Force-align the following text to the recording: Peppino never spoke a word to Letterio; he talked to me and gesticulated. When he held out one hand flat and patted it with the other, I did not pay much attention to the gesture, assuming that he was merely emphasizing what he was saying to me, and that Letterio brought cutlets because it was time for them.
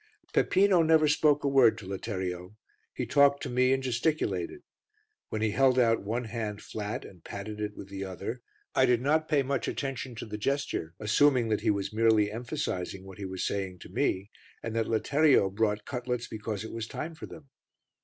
Peppino 0.33 0.81
never 0.81 1.07
spoke 1.07 1.43
a 1.43 1.47
word 1.47 1.77
to 1.77 1.85
Letterio; 1.85 2.55
he 2.91 3.05
talked 3.05 3.43
to 3.43 3.51
me 3.51 3.71
and 3.71 3.83
gesticulated. 3.83 4.63
When 5.29 5.43
he 5.43 5.51
held 5.51 5.77
out 5.77 6.01
one 6.01 6.23
hand 6.23 6.59
flat 6.63 7.05
and 7.05 7.23
patted 7.23 7.61
it 7.61 7.77
with 7.77 7.89
the 7.89 8.03
other, 8.03 8.41
I 8.73 8.87
did 8.87 8.99
not 8.99 9.29
pay 9.29 9.43
much 9.43 9.67
attention 9.67 10.15
to 10.15 10.25
the 10.25 10.39
gesture, 10.39 10.95
assuming 10.99 11.49
that 11.49 11.61
he 11.61 11.69
was 11.69 11.93
merely 11.93 12.31
emphasizing 12.31 13.05
what 13.05 13.19
he 13.19 13.25
was 13.25 13.43
saying 13.45 13.77
to 13.81 13.89
me, 13.89 14.31
and 14.63 14.75
that 14.75 14.87
Letterio 14.87 15.51
brought 15.51 15.85
cutlets 15.85 16.27
because 16.27 16.63
it 16.63 16.71
was 16.73 16.87
time 16.87 17.13
for 17.13 17.27
them. 17.27 17.51